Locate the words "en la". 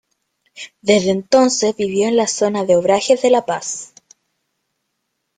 2.07-2.25